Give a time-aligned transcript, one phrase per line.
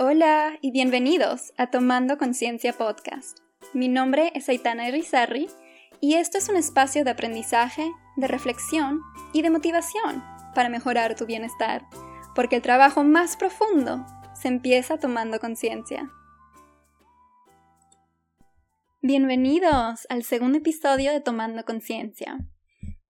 [0.00, 3.40] Hola y bienvenidos a Tomando Conciencia Podcast.
[3.74, 5.48] Mi nombre es Aitana Irizarry
[6.00, 9.00] y esto es un espacio de aprendizaje, de reflexión
[9.32, 10.22] y de motivación
[10.54, 11.84] para mejorar tu bienestar,
[12.36, 14.06] porque el trabajo más profundo
[14.40, 16.08] se empieza tomando conciencia.
[19.02, 22.38] Bienvenidos al segundo episodio de Tomando Conciencia.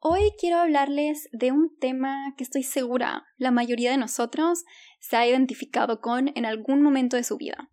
[0.00, 4.64] Hoy quiero hablarles de un tema que estoy segura la mayoría de nosotros
[5.00, 7.72] se ha identificado con en algún momento de su vida.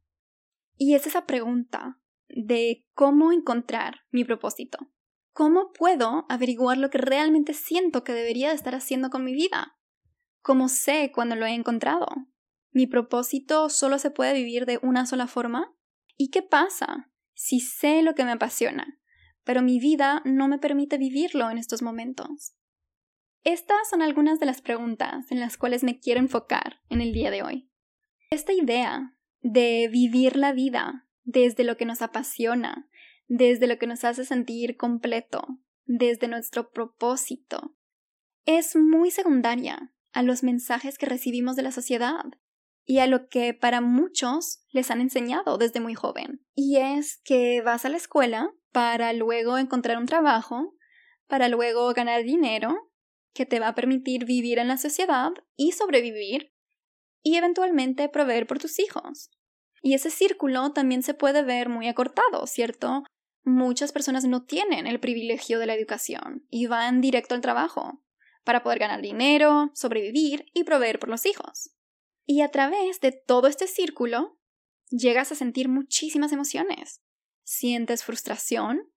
[0.76, 4.80] Y es esa pregunta de cómo encontrar mi propósito.
[5.34, 9.78] ¿Cómo puedo averiguar lo que realmente siento que debería de estar haciendo con mi vida?
[10.42, 12.08] ¿Cómo sé cuando lo he encontrado?
[12.72, 15.76] ¿Mi propósito solo se puede vivir de una sola forma?
[16.18, 19.00] ¿Y qué pasa si sé lo que me apasiona,
[19.46, 22.56] pero mi vida no me permite vivirlo en estos momentos.
[23.44, 27.32] Estas son algunas de las preguntas en las cuales me quiero enfocar en el día
[27.32, 27.70] de hoy.
[28.32, 32.90] Esta idea de vivir la vida desde lo que nos apasiona,
[33.28, 37.76] desde lo que nos hace sentir completo, desde nuestro propósito,
[38.46, 42.26] es muy secundaria a los mensajes que recibimos de la sociedad
[42.86, 46.46] y a lo que para muchos les han enseñado desde muy joven.
[46.54, 50.76] Y es que vas a la escuela para luego encontrar un trabajo,
[51.28, 52.92] para luego ganar dinero,
[53.34, 56.52] que te va a permitir vivir en la sociedad y sobrevivir,
[57.24, 59.32] y eventualmente proveer por tus hijos.
[59.82, 63.04] Y ese círculo también se puede ver muy acortado, ¿cierto?
[63.46, 68.04] Muchas personas no tienen el privilegio de la educación y van directo al trabajo
[68.44, 71.74] para poder ganar dinero, sobrevivir y proveer por los hijos.
[72.26, 74.38] Y a través de todo este círculo,
[74.90, 77.00] llegas a sentir muchísimas emociones.
[77.46, 78.92] Sientes frustración,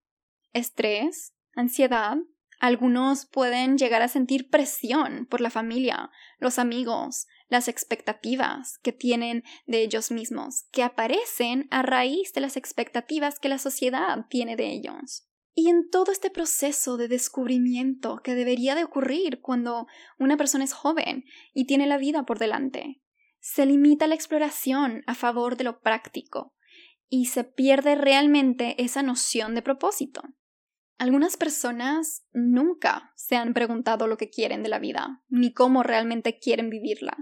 [0.53, 2.17] estrés, ansiedad.
[2.59, 9.43] Algunos pueden llegar a sentir presión por la familia, los amigos, las expectativas que tienen
[9.67, 14.71] de ellos mismos, que aparecen a raíz de las expectativas que la sociedad tiene de
[14.71, 15.27] ellos.
[15.53, 19.85] Y en todo este proceso de descubrimiento que debería de ocurrir cuando
[20.17, 21.23] una persona es joven
[21.53, 23.01] y tiene la vida por delante,
[23.39, 26.55] se limita la exploración a favor de lo práctico,
[27.09, 30.21] y se pierde realmente esa noción de propósito.
[30.97, 36.39] Algunas personas nunca se han preguntado lo que quieren de la vida, ni cómo realmente
[36.39, 37.17] quieren vivirla.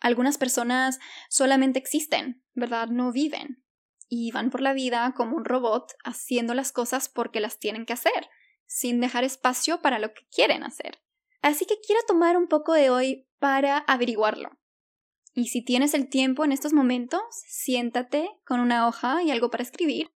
[0.00, 0.98] Algunas personas
[1.30, 2.88] solamente existen, ¿verdad?
[2.88, 3.64] No viven.
[4.08, 7.94] Y van por la vida como un robot haciendo las cosas porque las tienen que
[7.94, 8.28] hacer,
[8.66, 11.00] sin dejar espacio para lo que quieren hacer.
[11.40, 14.50] Así que quiero tomar un poco de hoy para averiguarlo.
[15.34, 19.64] Y si tienes el tiempo en estos momentos, siéntate con una hoja y algo para
[19.64, 20.14] escribir.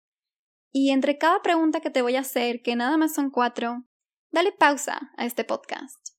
[0.70, 3.86] Y entre cada pregunta que te voy a hacer, que nada más son cuatro,
[4.30, 6.10] dale pausa a este podcast.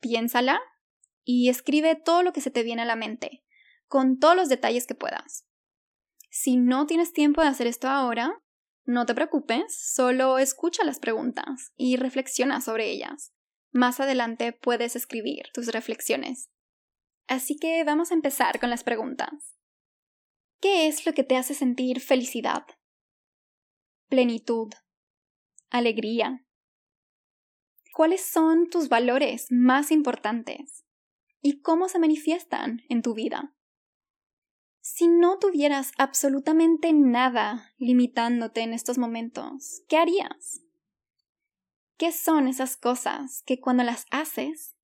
[0.00, 0.60] Piénsala
[1.24, 3.44] y escribe todo lo que se te viene a la mente,
[3.86, 5.46] con todos los detalles que puedas.
[6.30, 8.42] Si no tienes tiempo de hacer esto ahora,
[8.86, 13.34] no te preocupes, solo escucha las preguntas y reflexiona sobre ellas.
[13.72, 16.48] Más adelante puedes escribir tus reflexiones.
[17.28, 19.54] Así que vamos a empezar con las preguntas.
[20.60, 22.64] ¿Qué es lo que te hace sentir felicidad?
[24.08, 24.72] Plenitud.
[25.68, 26.44] Alegría.
[27.92, 30.86] ¿Cuáles son tus valores más importantes?
[31.42, 33.54] ¿Y cómo se manifiestan en tu vida?
[34.80, 40.62] Si no tuvieras absolutamente nada limitándote en estos momentos, ¿qué harías?
[41.98, 44.76] ¿Qué son esas cosas que cuando las haces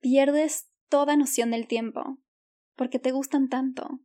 [0.00, 2.18] pierdes toda noción del tiempo,
[2.76, 4.00] porque te gustan tanto.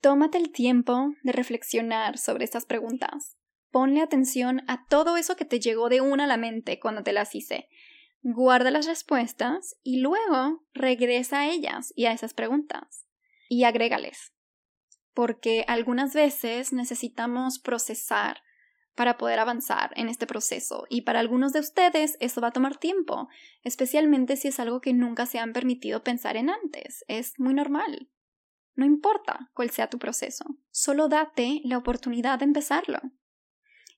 [0.00, 3.38] Tómate el tiempo de reflexionar sobre estas preguntas.
[3.70, 7.12] Ponle atención a todo eso que te llegó de una a la mente cuando te
[7.12, 7.68] las hice.
[8.22, 13.06] Guarda las respuestas y luego regresa a ellas y a esas preguntas.
[13.48, 14.32] Y agrégales.
[15.14, 18.42] Porque algunas veces necesitamos procesar
[18.96, 22.78] para poder avanzar en este proceso y para algunos de ustedes eso va a tomar
[22.78, 23.28] tiempo,
[23.62, 27.04] especialmente si es algo que nunca se han permitido pensar en antes.
[27.06, 28.08] Es muy normal.
[28.74, 33.00] No importa cuál sea tu proceso, solo date la oportunidad de empezarlo.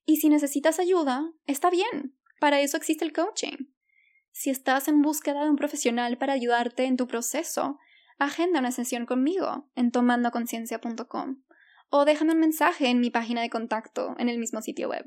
[0.04, 3.68] Y si necesitas ayuda, está bien, para eso existe el coaching.
[4.32, 7.78] Si estás en búsqueda de un profesional para ayudarte en tu proceso,
[8.18, 11.42] agenda una sesión conmigo en tomandoconciencia.com
[11.90, 15.04] o déjame un mensaje en mi página de contacto en el mismo sitio web.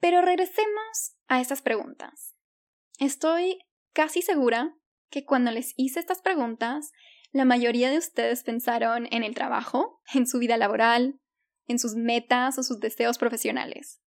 [0.00, 2.34] Pero regresemos a estas preguntas.
[2.98, 3.58] Estoy
[3.92, 4.76] casi segura
[5.10, 6.92] que cuando les hice estas preguntas,
[7.32, 11.20] la mayoría de ustedes pensaron en el trabajo, en su vida laboral,
[11.66, 14.00] en sus metas o sus deseos profesionales.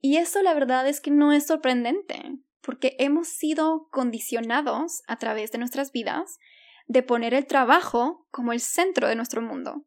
[0.00, 5.52] Y eso la verdad es que no es sorprendente, porque hemos sido condicionados a través
[5.52, 6.38] de nuestras vidas
[6.86, 9.86] de poner el trabajo como el centro de nuestro mundo.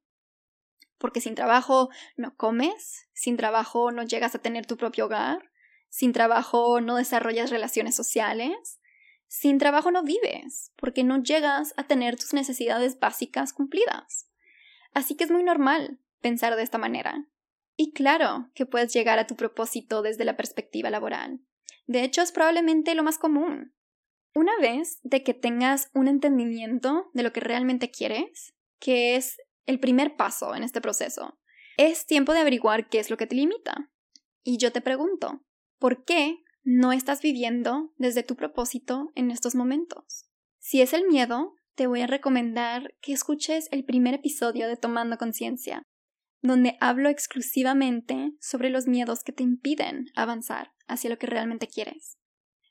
[1.03, 5.51] Porque sin trabajo no comes, sin trabajo no llegas a tener tu propio hogar,
[5.89, 8.79] sin trabajo no desarrollas relaciones sociales,
[9.27, 14.29] sin trabajo no vives, porque no llegas a tener tus necesidades básicas cumplidas.
[14.93, 17.27] Así que es muy normal pensar de esta manera.
[17.75, 21.41] Y claro que puedes llegar a tu propósito desde la perspectiva laboral.
[21.85, 23.75] De hecho, es probablemente lo más común.
[24.33, 29.79] Una vez de que tengas un entendimiento de lo que realmente quieres, que es el
[29.79, 31.39] primer paso en este proceso,
[31.77, 33.89] es tiempo de averiguar qué es lo que te limita.
[34.43, 35.45] Y yo te pregunto,
[35.79, 40.29] ¿por qué no estás viviendo desde tu propósito en estos momentos?
[40.59, 45.17] Si es el miedo, te voy a recomendar que escuches el primer episodio de Tomando
[45.17, 45.83] Conciencia,
[46.41, 52.17] donde hablo exclusivamente sobre los miedos que te impiden avanzar hacia lo que realmente quieres.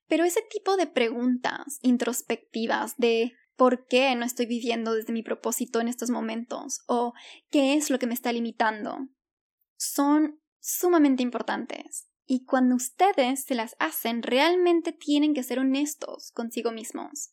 [0.06, 3.32] Pero ese tipo de preguntas introspectivas de
[3.62, 6.80] ¿por qué no estoy viviendo desde mi propósito en estos momentos?
[6.88, 7.12] o
[7.48, 9.06] ¿qué es lo que me está limitando?
[9.76, 12.08] son sumamente importantes.
[12.26, 17.30] Y cuando ustedes se las hacen, realmente tienen que ser honestos consigo mismos.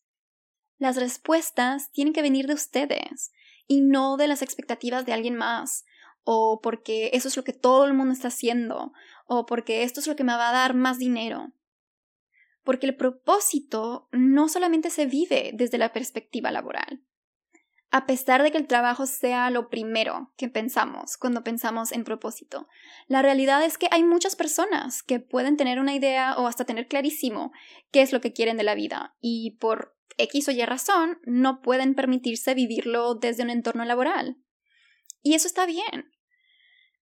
[0.77, 3.31] Las respuestas tienen que venir de ustedes
[3.65, 5.83] y no de las expectativas de alguien más,
[6.23, 8.93] o porque eso es lo que todo el mundo está haciendo,
[9.25, 11.53] o porque esto es lo que me va a dar más dinero.
[12.69, 17.03] Porque el propósito no solamente se vive desde la perspectiva laboral.
[17.89, 22.67] A pesar de que el trabajo sea lo primero que pensamos cuando pensamos en propósito,
[23.07, 26.87] la realidad es que hay muchas personas que pueden tener una idea o hasta tener
[26.87, 27.51] clarísimo
[27.89, 31.61] qué es lo que quieren de la vida y por X o Y razón no
[31.61, 34.37] pueden permitirse vivirlo desde un entorno laboral.
[35.23, 36.11] Y eso está bien,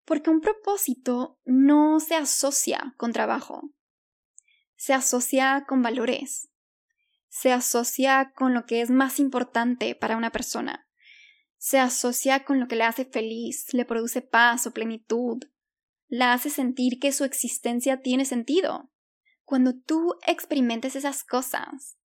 [0.05, 3.73] porque un propósito no se asocia con trabajo,
[4.77, 6.49] se asocia con valores,
[7.27, 10.87] se asocia con lo que es más importante para una persona,
[11.57, 15.39] se asocia con lo que le hace feliz, le produce paz o plenitud,
[16.07, 18.91] la hace sentir que su existencia tiene sentido.
[19.43, 21.97] Cuando tú experimentes esas cosas,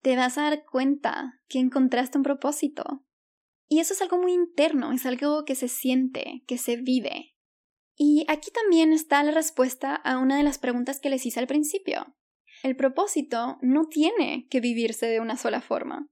[0.00, 3.04] te vas a dar cuenta que encontraste un propósito.
[3.66, 7.33] Y eso es algo muy interno, es algo que se siente, que se vive.
[7.96, 11.46] Y aquí también está la respuesta a una de las preguntas que les hice al
[11.46, 12.16] principio.
[12.62, 16.08] El propósito no tiene que vivirse de una sola forma.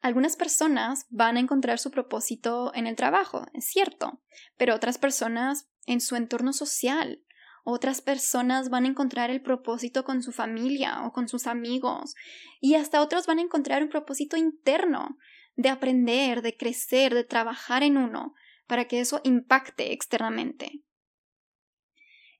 [0.00, 4.22] Algunas personas van a encontrar su propósito en el trabajo, es cierto,
[4.56, 7.24] pero otras personas en su entorno social,
[7.64, 12.14] otras personas van a encontrar el propósito con su familia o con sus amigos,
[12.60, 15.18] y hasta otros van a encontrar un propósito interno,
[15.56, 18.34] de aprender, de crecer, de trabajar en uno,
[18.68, 20.84] para que eso impacte externamente.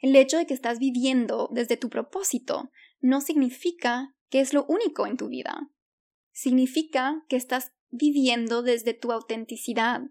[0.01, 5.07] El hecho de que estás viviendo desde tu propósito no significa que es lo único
[5.07, 5.71] en tu vida.
[6.33, 10.03] Significa que estás viviendo desde tu autenticidad,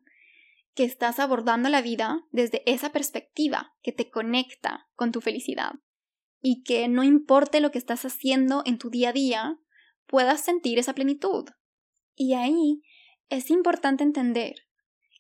[0.74, 5.74] que estás abordando la vida desde esa perspectiva que te conecta con tu felicidad
[6.42, 9.60] y que no importe lo que estás haciendo en tu día a día,
[10.06, 11.46] puedas sentir esa plenitud.
[12.16, 12.82] Y ahí
[13.30, 14.56] es importante entender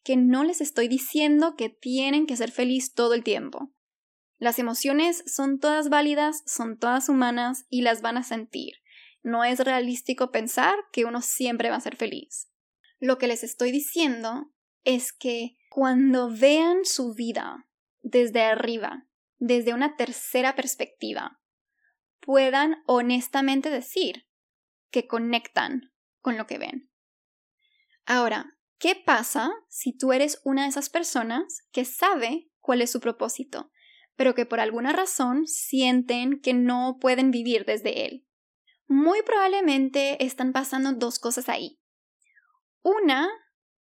[0.04, 3.74] que no les estoy diciendo que tienen que ser feliz todo el tiempo.
[4.40, 8.76] Las emociones son todas válidas, son todas humanas y las van a sentir.
[9.24, 12.50] No es realístico pensar que uno siempre va a ser feliz.
[13.00, 14.54] Lo que les estoy diciendo
[14.84, 17.68] es que cuando vean su vida
[18.02, 21.42] desde arriba, desde una tercera perspectiva,
[22.20, 24.28] puedan honestamente decir
[24.92, 26.90] que conectan con lo que ven.
[28.06, 33.00] Ahora, ¿qué pasa si tú eres una de esas personas que sabe cuál es su
[33.00, 33.72] propósito,
[34.18, 38.28] pero que por alguna razón sienten que no pueden vivir desde él.
[38.88, 41.80] Muy probablemente están pasando dos cosas ahí.
[42.82, 43.30] Una,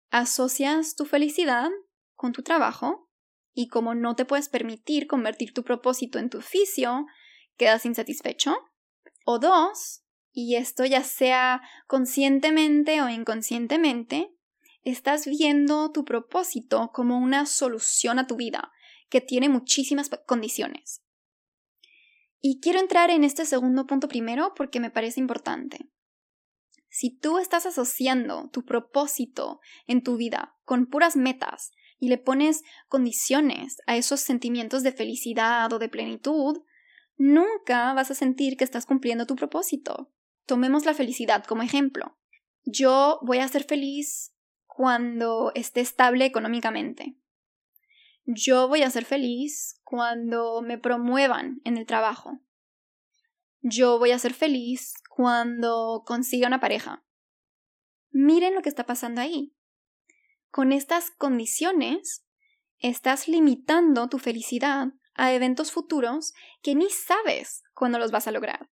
[0.10, 1.70] asocias tu felicidad
[2.16, 3.10] con tu trabajo
[3.54, 7.06] y como no te puedes permitir convertir tu propósito en tu oficio,
[7.56, 8.56] quedas insatisfecho.
[9.26, 14.34] O dos, y esto ya sea conscientemente o inconscientemente,
[14.84, 18.72] estás viendo tu propósito como una solución a tu vida,
[19.10, 21.04] que tiene muchísimas condiciones.
[22.40, 25.90] Y quiero entrar en este segundo punto primero porque me parece importante.
[26.90, 32.62] Si tú estás asociando tu propósito en tu vida con puras metas y le pones
[32.88, 36.62] condiciones a esos sentimientos de felicidad o de plenitud,
[37.18, 40.12] nunca vas a sentir que estás cumpliendo tu propósito.
[40.46, 42.18] Tomemos la felicidad como ejemplo.
[42.66, 44.36] Yo voy a ser feliz
[44.68, 47.16] cuando esté estable económicamente.
[48.26, 52.40] Yo voy a ser feliz cuando me promuevan en el trabajo.
[53.62, 57.04] Yo voy a ser feliz cuando consiga una pareja.
[58.12, 59.54] Miren lo que está pasando ahí.
[60.52, 62.26] Con estas condiciones,
[62.78, 68.70] estás limitando tu felicidad a eventos futuros que ni sabes cuándo los vas a lograr.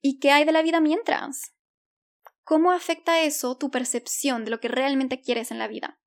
[0.00, 1.54] ¿Y qué hay de la vida mientras?
[2.44, 6.00] ¿Cómo afecta eso tu percepción de lo que realmente quieres en la vida?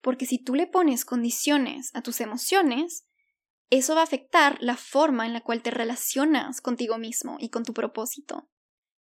[0.00, 3.06] Porque si tú le pones condiciones a tus emociones,
[3.70, 7.64] eso va a afectar la forma en la cual te relacionas contigo mismo y con
[7.64, 8.48] tu propósito.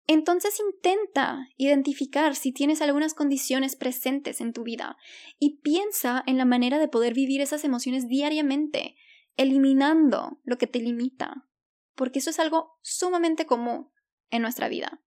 [0.06, 4.98] Entonces intenta identificar si tienes algunas condiciones presentes en tu vida
[5.38, 8.96] y piensa en la manera de poder vivir esas emociones diariamente,
[9.38, 11.48] eliminando lo que te limita,
[11.94, 13.92] porque eso es algo sumamente común
[14.32, 15.00] en nuestra vida.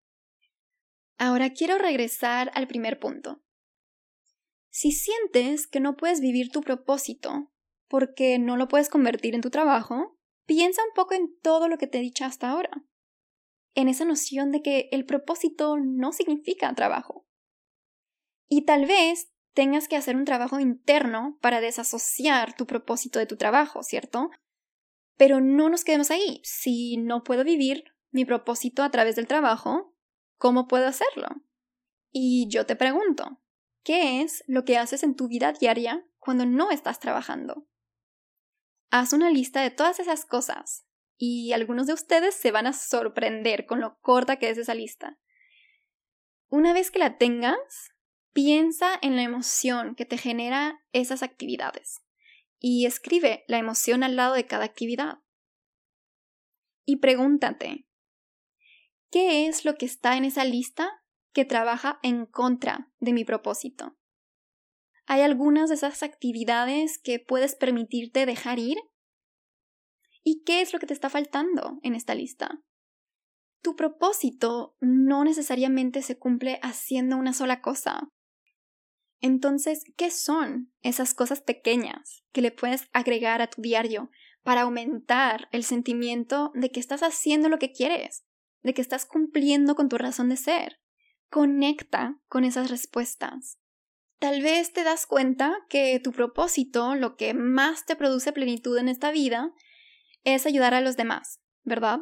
[1.19, 3.42] Ahora quiero regresar al primer punto.
[4.73, 7.52] Si sientes que no puedes vivir tu propósito
[7.88, 11.87] porque no lo puedes convertir en tu trabajo, piensa un poco en todo lo que
[11.87, 12.71] te he dicho hasta ahora
[13.75, 17.26] en esa noción de que el propósito no significa trabajo.
[18.49, 23.37] Y tal vez tengas que hacer un trabajo interno para desasociar tu propósito de tu
[23.37, 24.31] trabajo, ¿cierto?
[25.17, 26.41] Pero no nos quedemos ahí.
[26.45, 29.95] Si no puedo vivir mi propósito a través del trabajo,
[30.38, 31.29] ¿cómo puedo hacerlo?
[32.11, 33.42] Y yo te pregunto,
[33.83, 37.67] ¿qué es lo que haces en tu vida diaria cuando no estás trabajando?
[38.91, 40.87] Haz una lista de todas esas cosas
[41.17, 45.19] y algunos de ustedes se van a sorprender con lo corta que es esa lista.
[46.49, 47.93] Una vez que la tengas,
[48.33, 52.03] piensa en la emoción que te genera esas actividades
[52.59, 55.19] y escribe la emoción al lado de cada actividad.
[56.85, 57.87] Y pregúntate,
[59.11, 61.02] ¿qué es lo que está en esa lista
[61.33, 63.97] que trabaja en contra de mi propósito?
[65.07, 68.79] ¿Hay algunas de esas actividades que puedes permitirte dejar ir
[70.25, 72.61] ¿Y qué es lo que te está faltando en esta lista?
[73.61, 78.09] Tu propósito no necesariamente se cumple haciendo una sola cosa.
[79.21, 84.11] Entonces, ¿qué son esas cosas pequeñas que le puedes agregar a tu diario
[84.43, 88.25] para aumentar el sentimiento de que estás haciendo lo que quieres,
[88.62, 90.82] de que estás cumpliendo con tu razón de ser?
[91.33, 93.57] Conecta con esas respuestas.
[94.19, 98.91] Tal vez te das cuenta que tu propósito, lo que más te produce plenitud en
[98.91, 99.51] esta vida,
[100.25, 102.01] es ayudar a los demás, ¿verdad?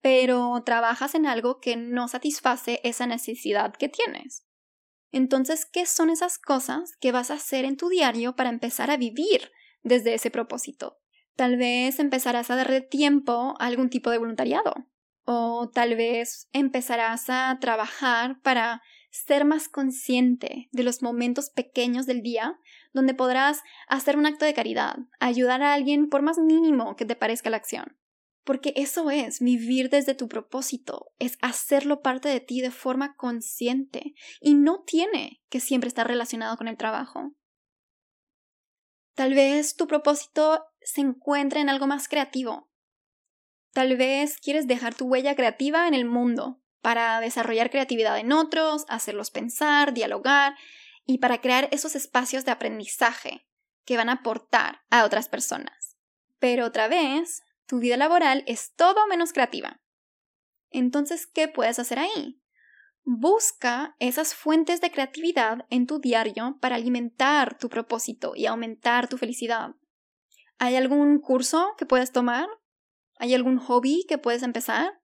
[0.00, 4.48] Pero trabajas en algo que no satisface esa necesidad que tienes.
[5.12, 8.96] Entonces, ¿qué son esas cosas que vas a hacer en tu diario para empezar a
[8.96, 9.52] vivir
[9.84, 10.98] desde ese propósito?
[11.36, 14.74] Tal vez empezarás a darle tiempo a algún tipo de voluntariado.
[15.24, 22.22] O tal vez empezarás a trabajar para ser más consciente de los momentos pequeños del
[22.22, 22.58] día
[22.92, 27.14] donde podrás hacer un acto de caridad, ayudar a alguien por más mínimo que te
[27.14, 27.98] parezca la acción.
[28.44, 34.14] Porque eso es vivir desde tu propósito, es hacerlo parte de ti de forma consciente
[34.40, 37.34] y no tiene que siempre estar relacionado con el trabajo.
[39.14, 42.71] Tal vez tu propósito se encuentre en algo más creativo.
[43.72, 48.84] Tal vez quieres dejar tu huella creativa en el mundo para desarrollar creatividad en otros,
[48.88, 50.54] hacerlos pensar, dialogar
[51.06, 53.46] y para crear esos espacios de aprendizaje
[53.84, 55.96] que van a aportar a otras personas.
[56.38, 59.80] Pero otra vez, tu vida laboral es todo menos creativa.
[60.70, 62.42] Entonces, ¿qué puedes hacer ahí?
[63.04, 69.18] Busca esas fuentes de creatividad en tu diario para alimentar tu propósito y aumentar tu
[69.18, 69.74] felicidad.
[70.58, 72.48] ¿Hay algún curso que puedes tomar?
[73.22, 75.02] ¿Hay algún hobby que puedes empezar?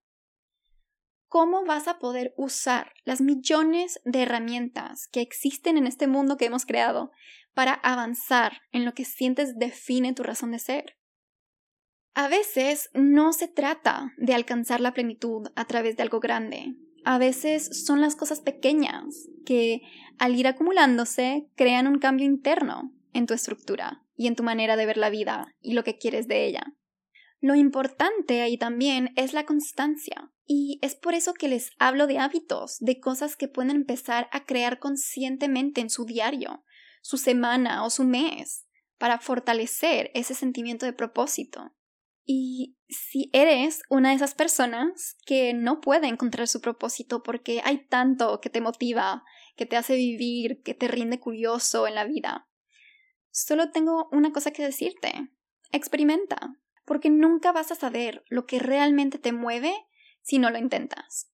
[1.29, 6.47] cómo vas a poder usar las millones de herramientas que existen en este mundo que
[6.47, 7.11] hemos creado
[7.55, 10.97] para avanzar en lo que sientes define tu razón de ser.
[12.15, 16.75] A veces no se trata de alcanzar la plenitud a través de algo grande.
[17.05, 19.83] A veces son las cosas pequeñas que,
[20.19, 24.87] al ir acumulándose, crean un cambio interno en tu estructura y en tu manera de
[24.87, 26.75] ver la vida y lo que quieres de ella.
[27.41, 30.33] Lo importante ahí también es la constancia.
[30.45, 34.45] Y es por eso que les hablo de hábitos, de cosas que pueden empezar a
[34.45, 36.65] crear conscientemente en su diario,
[37.03, 38.67] su semana o su mes,
[38.97, 41.75] para fortalecer ese sentimiento de propósito.
[42.25, 47.87] Y si eres una de esas personas que no puede encontrar su propósito porque hay
[47.87, 49.25] tanto que te motiva,
[49.57, 52.49] que te hace vivir, que te rinde curioso en la vida,
[53.31, 55.31] solo tengo una cosa que decirte.
[55.73, 59.75] Experimenta, porque nunca vas a saber lo que realmente te mueve
[60.23, 61.31] si no lo intentas.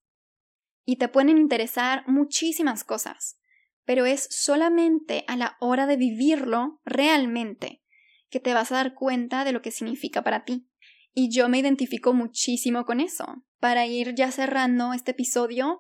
[0.84, 3.38] Y te pueden interesar muchísimas cosas,
[3.84, 7.82] pero es solamente a la hora de vivirlo realmente
[8.28, 10.68] que te vas a dar cuenta de lo que significa para ti.
[11.12, 13.44] Y yo me identifico muchísimo con eso.
[13.61, 15.78] Para ir ya cerrando este episodio,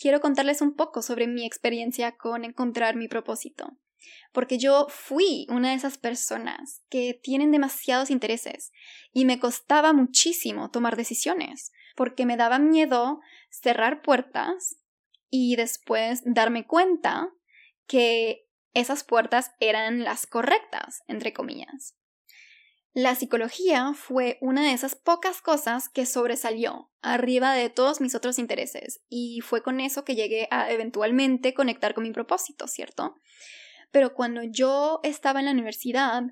[0.00, 3.76] quiero contarles un poco sobre mi experiencia con encontrar mi propósito.
[4.32, 8.72] Porque yo fui una de esas personas que tienen demasiados intereses
[9.12, 14.76] y me costaba muchísimo tomar decisiones, porque me daba miedo cerrar puertas
[15.28, 17.30] y después darme cuenta
[17.86, 21.96] que esas puertas eran las correctas, entre comillas.
[22.92, 28.38] La psicología fue una de esas pocas cosas que sobresalió arriba de todos mis otros
[28.40, 33.14] intereses y fue con eso que llegué a eventualmente conectar con mi propósito, ¿cierto?
[33.90, 36.22] Pero cuando yo estaba en la universidad,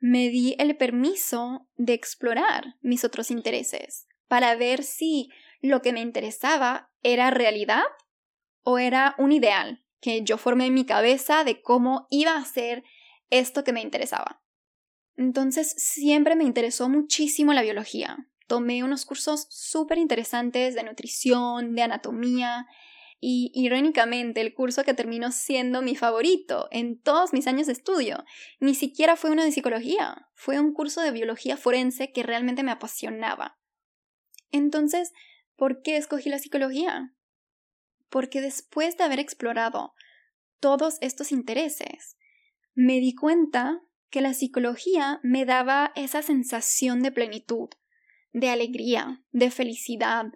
[0.00, 5.28] me di el permiso de explorar mis otros intereses para ver si
[5.60, 7.82] lo que me interesaba era realidad
[8.62, 12.82] o era un ideal que yo formé en mi cabeza de cómo iba a ser
[13.28, 14.42] esto que me interesaba.
[15.16, 18.16] Entonces siempre me interesó muchísimo la biología.
[18.46, 22.66] Tomé unos cursos súper interesantes de nutrición, de anatomía,
[23.20, 28.24] y irónicamente el curso que terminó siendo mi favorito en todos mis años de estudio
[28.60, 32.72] ni siquiera fue uno de psicología, fue un curso de biología forense que realmente me
[32.72, 33.58] apasionaba.
[34.50, 35.12] Entonces,
[35.54, 37.14] ¿por qué escogí la psicología?
[38.08, 39.92] Porque después de haber explorado
[40.58, 42.16] todos estos intereses,
[42.74, 47.68] me di cuenta que la psicología me daba esa sensación de plenitud,
[48.32, 50.26] de alegría, de felicidad,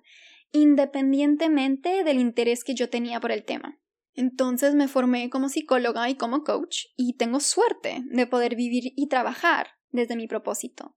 [0.54, 3.78] independientemente del interés que yo tenía por el tema.
[4.14, 9.08] Entonces me formé como psicóloga y como coach y tengo suerte de poder vivir y
[9.08, 10.96] trabajar desde mi propósito.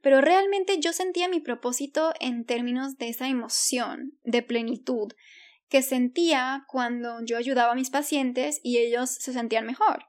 [0.00, 5.08] Pero realmente yo sentía mi propósito en términos de esa emoción, de plenitud,
[5.68, 10.04] que sentía cuando yo ayudaba a mis pacientes y ellos se sentían mejor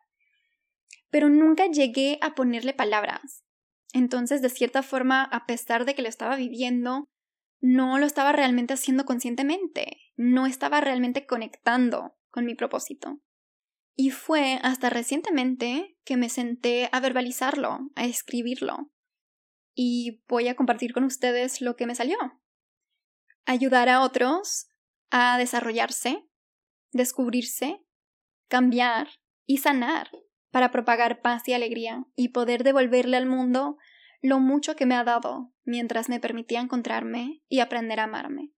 [1.10, 3.44] pero nunca llegué a ponerle palabras.
[3.94, 7.10] Entonces, de cierta forma, a pesar de que lo estaba viviendo,
[7.62, 13.20] no lo estaba realmente haciendo conscientemente, no estaba realmente conectando con mi propósito.
[13.96, 18.92] Y fue hasta recientemente que me senté a verbalizarlo, a escribirlo.
[19.76, 22.18] Y voy a compartir con ustedes lo que me salió.
[23.46, 24.68] Ayudar a otros
[25.12, 26.24] a desarrollarse,
[26.92, 27.82] descubrirse,
[28.48, 29.10] cambiar
[29.46, 30.10] y sanar
[30.52, 33.78] para propagar paz y alegría y poder devolverle al mundo
[34.22, 38.52] lo mucho que me ha dado mientras me permitía encontrarme y aprender a amarme.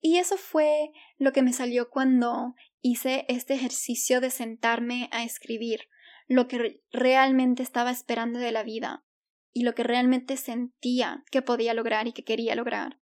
[0.00, 5.88] Y eso fue lo que me salió cuando hice este ejercicio de sentarme a escribir
[6.26, 9.04] lo que realmente estaba esperando de la vida
[9.52, 13.00] y lo que realmente sentía que podía lograr y que quería lograr.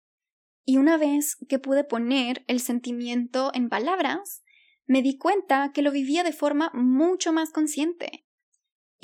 [0.63, 4.43] Y una vez que pude poner el sentimiento en palabras,
[4.85, 8.24] me di cuenta que lo vivía de forma mucho más consciente.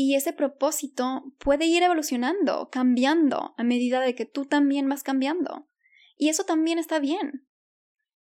[0.03, 5.69] Y ese propósito puede ir evolucionando, cambiando, a medida de que tú también vas cambiando.
[6.17, 7.47] Y eso también está bien.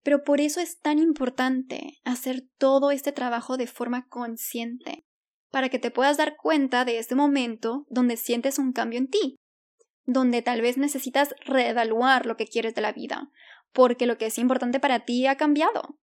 [0.04, 5.08] Pero por eso es tan importante hacer todo este trabajo de forma consciente,
[5.50, 9.36] para que te puedas dar cuenta de ese momento donde sientes un cambio en ti,
[10.04, 13.32] donde tal vez necesitas reevaluar lo que quieres de la vida,
[13.72, 15.98] porque lo que es importante para ti ha cambiado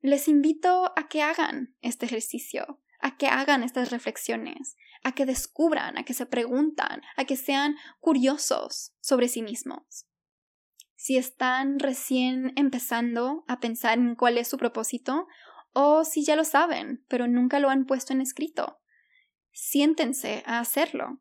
[0.00, 5.98] les invito a que hagan este ejercicio, a que hagan estas reflexiones, a que descubran,
[5.98, 10.06] a que se preguntan, a que sean curiosos sobre sí mismos.
[10.96, 15.28] Si están recién empezando a pensar en cuál es su propósito,
[15.72, 18.80] o si ya lo saben, pero nunca lo han puesto en escrito,
[19.52, 21.20] siéntense a hacerlo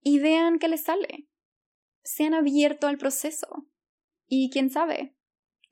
[0.00, 1.28] y vean qué les sale.
[2.02, 3.68] Sean abiertos al proceso.
[4.26, 5.14] Y quién sabe,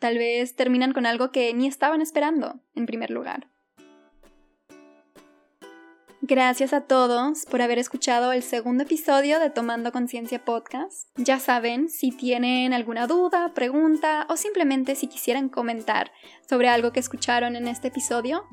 [0.01, 3.51] Tal vez terminan con algo que ni estaban esperando, en primer lugar.
[6.23, 11.09] Gracias a todos por haber escuchado el segundo episodio de Tomando Conciencia Podcast.
[11.17, 16.13] Ya saben, si tienen alguna duda, pregunta o simplemente si quisieran comentar
[16.47, 18.45] sobre algo que escucharon en este episodio,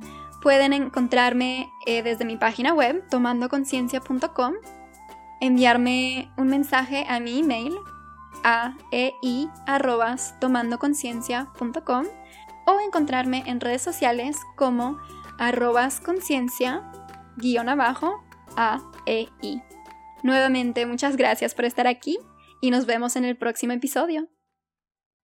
[0.41, 4.53] pueden encontrarme eh, desde mi página web tomandoconciencia.com,
[5.41, 7.75] enviarme un mensaje a mi email
[8.45, 9.11] a e
[10.39, 12.05] tomandoconciencia.com
[12.65, 14.97] o encontrarme en redes sociales como
[15.37, 16.89] arrobas conciencia
[17.37, 18.23] guion abajo
[18.55, 19.61] a e i.
[20.23, 22.17] Nuevamente muchas gracias por estar aquí
[22.61, 24.27] y nos vemos en el próximo episodio.